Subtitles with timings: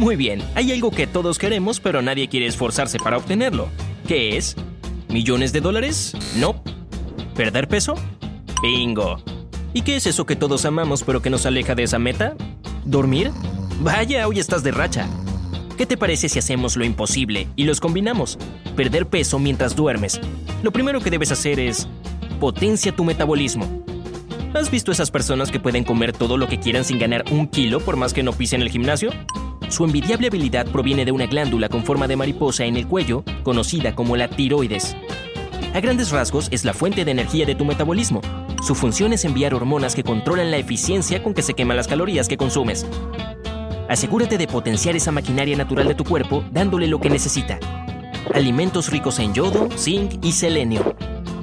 [0.00, 3.68] Muy bien, hay algo que todos queremos, pero nadie quiere esforzarse para obtenerlo.
[4.08, 4.56] ¿Qué es?
[5.08, 6.14] ¿Millones de dólares?
[6.36, 6.62] No.
[7.34, 7.96] ¿Perder peso?
[8.62, 9.22] Bingo.
[9.74, 12.34] ¿Y qué es eso que todos amamos pero que nos aleja de esa meta?
[12.86, 13.30] ¿Dormir?
[13.80, 15.06] Vaya, hoy estás de racha.
[15.76, 18.38] ¿Qué te parece si hacemos lo imposible y los combinamos?
[18.76, 20.18] Perder peso mientras duermes.
[20.62, 21.88] Lo primero que debes hacer es
[22.40, 23.84] potencia tu metabolismo.
[24.52, 27.78] ¿Has visto esas personas que pueden comer todo lo que quieran sin ganar un kilo
[27.78, 29.12] por más que no pisen el gimnasio?
[29.68, 33.94] Su envidiable habilidad proviene de una glándula con forma de mariposa en el cuello, conocida
[33.94, 34.96] como la tiroides.
[35.72, 38.22] A grandes rasgos es la fuente de energía de tu metabolismo.
[38.60, 42.26] Su función es enviar hormonas que controlan la eficiencia con que se queman las calorías
[42.26, 42.84] que consumes.
[43.88, 47.60] Asegúrate de potenciar esa maquinaria natural de tu cuerpo dándole lo que necesita.
[48.34, 50.96] Alimentos ricos en yodo, zinc y selenio.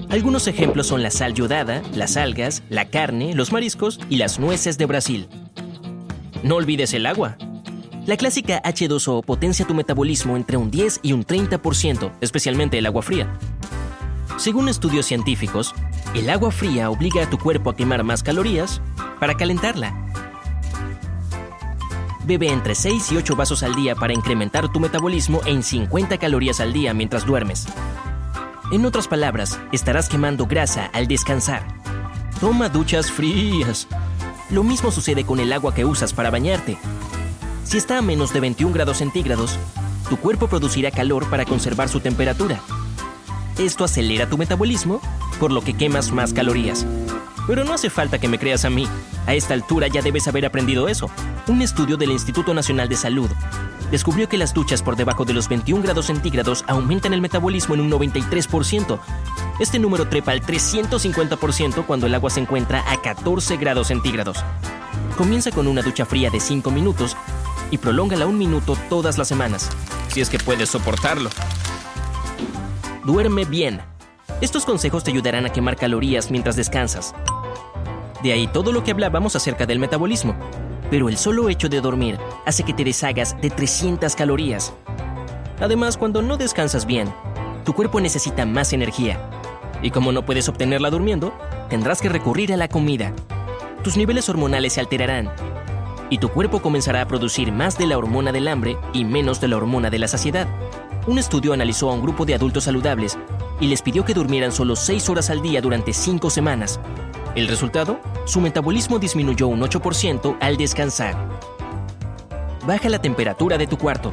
[0.09, 4.77] Algunos ejemplos son la sal yodada, las algas, la carne, los mariscos y las nueces
[4.77, 5.27] de Brasil.
[6.43, 7.37] No olvides el agua.
[8.05, 13.01] La clásica H2O potencia tu metabolismo entre un 10 y un 30%, especialmente el agua
[13.01, 13.37] fría.
[14.37, 15.75] Según estudios científicos,
[16.15, 18.81] el agua fría obliga a tu cuerpo a quemar más calorías
[19.19, 19.93] para calentarla.
[22.23, 26.61] Bebe entre 6 y 8 vasos al día para incrementar tu metabolismo en 50 calorías
[26.61, 27.67] al día mientras duermes.
[28.69, 31.65] En otras palabras, estarás quemando grasa al descansar.
[32.41, 33.87] Toma duchas frías.
[34.49, 36.77] Lo mismo sucede con el agua que usas para bañarte.
[37.63, 39.57] Si está a menos de 21 grados centígrados,
[40.09, 42.59] tu cuerpo producirá calor para conservar su temperatura.
[43.57, 44.99] Esto acelera tu metabolismo,
[45.39, 46.85] por lo que quemas más calorías.
[47.47, 48.85] Pero no hace falta que me creas a mí.
[49.27, 51.09] A esta altura ya debes haber aprendido eso.
[51.47, 53.29] Un estudio del Instituto Nacional de Salud
[53.91, 57.81] descubrió que las duchas por debajo de los 21 grados centígrados aumentan el metabolismo en
[57.81, 58.99] un 93%.
[59.59, 64.37] Este número trepa al 350% cuando el agua se encuentra a 14 grados centígrados.
[65.17, 67.15] Comienza con una ducha fría de 5 minutos
[67.71, 69.69] y prolóngala un minuto todas las semanas,
[70.09, 71.29] si es que puedes soportarlo.
[73.05, 73.81] Duerme bien.
[74.41, 77.15] Estos consejos te ayudarán a quemar calorías mientras descansas.
[78.21, 80.35] De ahí todo lo que hablábamos acerca del metabolismo
[80.89, 84.73] pero el solo hecho de dormir hace que te deshagas de 300 calorías.
[85.59, 87.13] Además, cuando no descansas bien,
[87.65, 89.19] tu cuerpo necesita más energía.
[89.81, 91.33] Y como no puedes obtenerla durmiendo,
[91.69, 93.13] tendrás que recurrir a la comida.
[93.83, 95.31] Tus niveles hormonales se alterarán
[96.09, 99.49] y tu cuerpo comenzará a producir más de la hormona del hambre y menos de
[99.49, 100.47] la hormona de la saciedad.
[101.05, 103.17] Un estudio analizó a un grupo de adultos saludables
[103.59, 106.79] y les pidió que durmieran solo 6 horas al día durante 5 semanas.
[107.37, 111.15] El resultado, su metabolismo disminuyó un 8% al descansar.
[112.65, 114.11] Baja la temperatura de tu cuarto.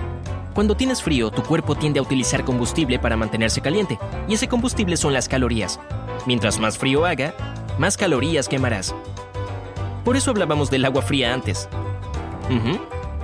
[0.53, 3.99] Cuando tienes frío, tu cuerpo tiende a utilizar combustible para mantenerse caliente,
[4.29, 5.81] y ese combustible son las calorías.
[6.27, 7.33] Mientras más frío haga,
[7.79, 8.95] más calorías quemarás.
[10.05, 11.67] Por eso hablábamos del agua fría antes.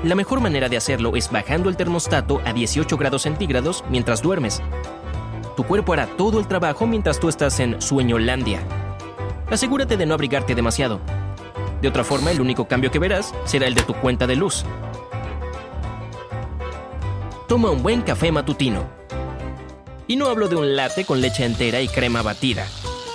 [0.03, 4.63] La mejor manera de hacerlo es bajando el termostato a 18 grados centígrados mientras duermes.
[5.59, 8.63] Tu cuerpo hará todo el trabajo mientras tú estás en Sueñolandia
[9.51, 11.01] asegúrate de no abrigarte demasiado.
[11.83, 14.65] De otra forma, el único cambio que verás será el de tu cuenta de luz.
[17.49, 18.85] Toma un buen café matutino.
[20.07, 22.67] Y no hablo de un latte con leche entera y crema batida.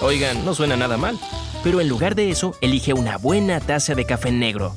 [0.02, 1.18] Oigan, no suena nada mal.
[1.64, 4.76] Pero en lugar de eso, elige una buena taza de café negro.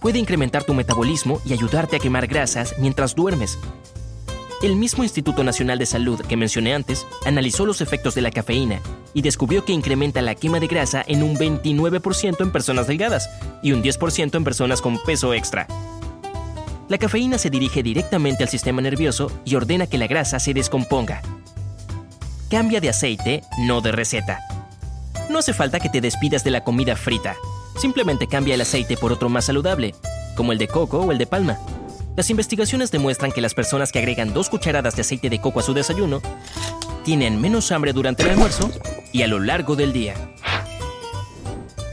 [0.00, 3.58] Puede incrementar tu metabolismo y ayudarte a quemar grasas mientras duermes.
[4.62, 8.80] El mismo Instituto Nacional de Salud que mencioné antes analizó los efectos de la cafeína
[9.14, 13.30] y descubrió que incrementa la quema de grasa en un 29% en personas delgadas
[13.62, 15.66] y un 10% en personas con peso extra.
[16.90, 21.22] La cafeína se dirige directamente al sistema nervioso y ordena que la grasa se descomponga.
[22.50, 24.40] Cambia de aceite, no de receta.
[25.30, 27.34] No hace falta que te despidas de la comida frita.
[27.78, 29.94] Simplemente cambia el aceite por otro más saludable,
[30.36, 31.58] como el de coco o el de palma.
[32.20, 35.62] Las investigaciones demuestran que las personas que agregan dos cucharadas de aceite de coco a
[35.62, 36.20] su desayuno
[37.02, 38.70] tienen menos hambre durante el almuerzo
[39.10, 40.12] y a lo largo del día.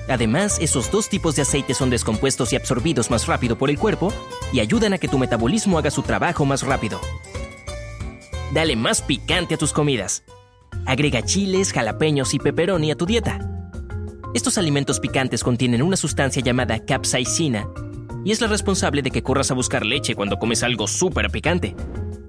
[0.10, 4.12] Además, esos dos tipos de aceite son descompuestos y absorbidos más rápido por el cuerpo
[4.52, 7.00] y ayudan a que tu metabolismo haga su trabajo más rápido.
[8.54, 10.24] Dale más picante a tus comidas.
[10.86, 13.40] Agrega chiles, jalapeños y pepperoni a tu dieta.
[14.34, 17.70] Estos alimentos picantes contienen una sustancia llamada capsaicina
[18.28, 21.78] y es la responsable de que corras a buscar leche cuando comes algo súper picante.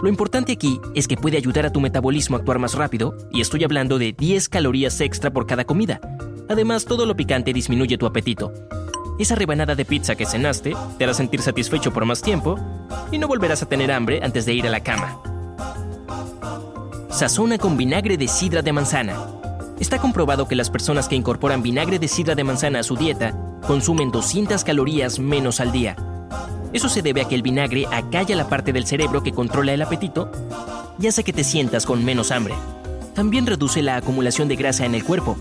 [0.01, 3.41] Lo importante aquí es que puede ayudar a tu metabolismo a actuar más rápido y
[3.41, 6.01] estoy hablando de 10 calorías extra por cada comida.
[6.49, 8.53] Además, todo lo picante disminuye tu apetito.
[9.19, 12.61] Esa rebanada de pizza que cenaste te hará sentir satisfecho por más tiempo
[13.11, 15.21] y no volverás a tener hambre antes de ir a la cama.
[17.11, 19.38] Sazona con vinagre de sidra de manzana.
[19.81, 23.35] Está comprobado que las personas que incorporan vinagre de sidra de manzana a su dieta
[23.67, 25.97] consumen 200 calorías menos al día.
[26.73, 29.83] Eso se debe a que el vinagre acalla la parte del cerebro que controla el
[29.83, 30.33] apetito
[31.01, 32.55] y hace que te sientas con menos hambre.
[33.15, 35.37] También reduce la acumulación de grasa en el cuerpo.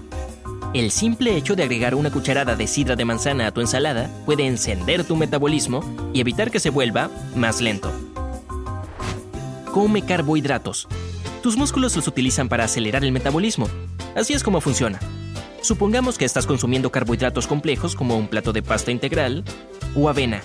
[0.73, 4.45] El simple hecho de agregar una cucharada de sidra de manzana a tu ensalada puede
[4.45, 5.81] encender tu metabolismo
[6.13, 7.91] y evitar que se vuelva más lento.
[9.73, 10.87] Come carbohidratos.
[11.41, 13.67] Tus músculos los utilizan para acelerar el metabolismo.
[14.15, 14.99] Así es como funciona.
[15.61, 19.43] Supongamos que estás consumiendo carbohidratos complejos como un plato de pasta integral
[19.95, 20.41] o avena.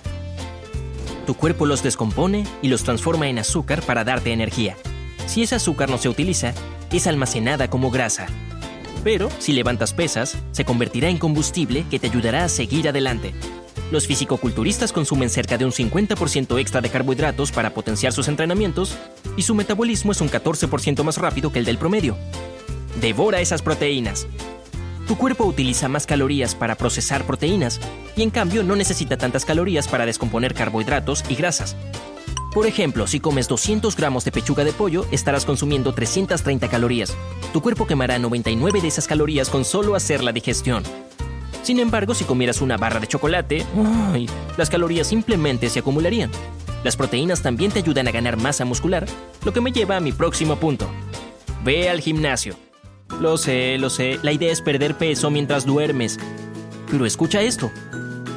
[1.26, 4.76] Tu cuerpo los descompone y los transforma en azúcar para darte energía.
[5.26, 6.52] Si ese azúcar no se utiliza,
[6.90, 8.26] es almacenada como grasa.
[9.04, 13.34] Pero si levantas pesas, se convertirá en combustible que te ayudará a seguir adelante.
[13.90, 18.96] Los fisicoculturistas consumen cerca de un 50% extra de carbohidratos para potenciar sus entrenamientos
[19.36, 22.16] y su metabolismo es un 14% más rápido que el del promedio.
[23.00, 24.26] Devora esas proteínas.
[25.06, 27.80] Tu cuerpo utiliza más calorías para procesar proteínas
[28.16, 31.76] y en cambio no necesita tantas calorías para descomponer carbohidratos y grasas.
[32.54, 37.16] Por ejemplo, si comes 200 gramos de pechuga de pollo, estarás consumiendo 330 calorías.
[37.52, 40.82] Tu cuerpo quemará 99 de esas calorías con solo hacer la digestión.
[41.62, 43.64] Sin embargo, si comieras una barra de chocolate,
[44.56, 46.30] las calorías simplemente se acumularían.
[46.84, 49.06] Las proteínas también te ayudan a ganar masa muscular,
[49.44, 50.88] lo que me lleva a mi próximo punto.
[51.64, 52.56] Ve al gimnasio.
[53.20, 56.18] Lo sé, lo sé, la idea es perder peso mientras duermes.
[56.90, 57.70] Pero escucha esto.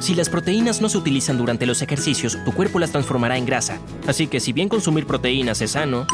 [0.00, 3.80] Si las proteínas no se utilizan durante los ejercicios, tu cuerpo las transformará en grasa.
[4.06, 6.06] Así que si bien consumir proteínas es sano,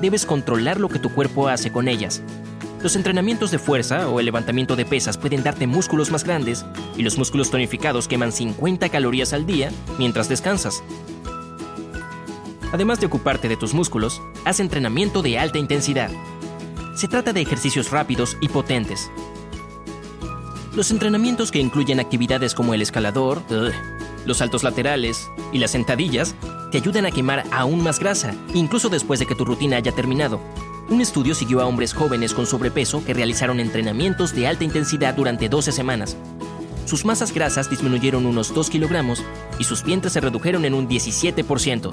[0.00, 2.22] debes controlar lo que tu cuerpo hace con ellas.
[2.82, 6.64] Los entrenamientos de fuerza o el levantamiento de pesas pueden darte músculos más grandes
[6.96, 10.82] y los músculos tonificados queman 50 calorías al día mientras descansas.
[12.72, 16.10] Además de ocuparte de tus músculos, haz entrenamiento de alta intensidad.
[16.94, 19.10] Se trata de ejercicios rápidos y potentes.
[20.74, 23.42] Los entrenamientos que incluyen actividades como el escalador,
[24.24, 26.34] los saltos laterales y las sentadillas
[26.70, 30.40] te ayudan a quemar aún más grasa, incluso después de que tu rutina haya terminado.
[30.88, 35.48] Un estudio siguió a hombres jóvenes con sobrepeso que realizaron entrenamientos de alta intensidad durante
[35.48, 36.16] 12 semanas.
[36.84, 39.22] Sus masas grasas disminuyeron unos 2 kilogramos
[39.58, 41.92] y sus vientres se redujeron en un 17%.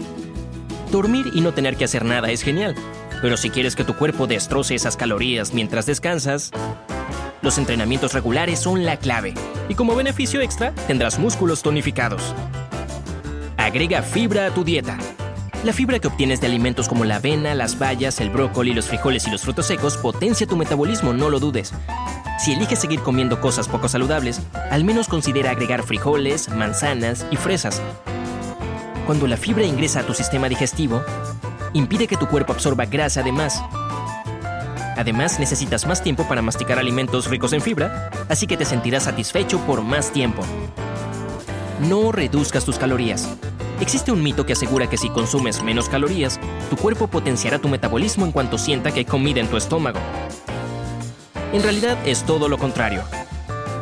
[0.92, 2.76] Dormir y no tener que hacer nada es genial,
[3.22, 6.52] pero si quieres que tu cuerpo destroce esas calorías mientras descansas,
[7.42, 9.34] los entrenamientos regulares son la clave.
[9.70, 12.34] Y como beneficio extra, tendrás músculos tonificados.
[13.58, 14.98] Agrega fibra a tu dieta.
[15.64, 19.28] La fibra que obtienes de alimentos como la avena, las bayas, el brócoli, los frijoles
[19.28, 21.74] y los frutos secos potencia tu metabolismo, no lo dudes.
[22.40, 27.82] Si eliges seguir comiendo cosas poco saludables, al menos considera agregar frijoles, manzanas y fresas.
[29.06, 31.02] Cuando la fibra ingresa a tu sistema digestivo,
[31.74, 33.62] impide que tu cuerpo absorba grasa de más.
[34.98, 39.60] Además, necesitas más tiempo para masticar alimentos ricos en fibra, así que te sentirás satisfecho
[39.62, 40.44] por más tiempo.
[41.88, 43.30] No reduzcas tus calorías.
[43.80, 46.38] Existe un mito que asegura que si consumes menos calorías,
[46.70, 50.00] tu cuerpo potenciará tu metabolismo en cuanto sienta que hay comida en tu estómago.
[51.54, 53.04] En realidad es todo lo contrario.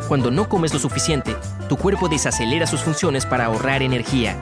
[0.08, 1.36] Cuando no comes lo suficiente,
[1.68, 4.38] tu cuerpo desacelera sus funciones para ahorrar energía.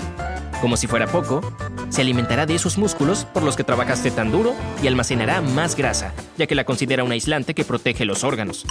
[0.59, 1.41] Como si fuera poco,
[1.89, 6.13] se alimentará de esos músculos por los que trabajaste tan duro y almacenará más grasa,
[6.37, 8.65] ya que la considera un aislante que protege los órganos.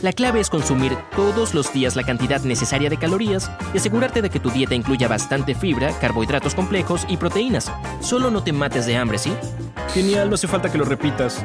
[0.00, 4.30] La clave es consumir todos los días la cantidad necesaria de calorías y asegurarte de
[4.30, 7.72] que tu dieta incluya bastante fibra, carbohidratos complejos y proteínas.
[8.00, 9.32] Solo no te mates de hambre, ¿sí?
[9.92, 11.44] Genial, no hace falta que lo repitas.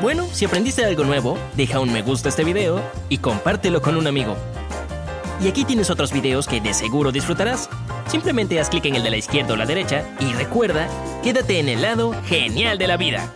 [0.00, 3.96] Bueno, si aprendiste algo nuevo, deja un me gusta a este video y compártelo con
[3.96, 4.36] un amigo.
[5.42, 7.68] Y aquí tienes otros videos que de seguro disfrutarás.
[8.10, 10.88] Simplemente haz clic en el de la izquierda o la derecha y recuerda,
[11.22, 13.32] quédate en el lado genial de la vida.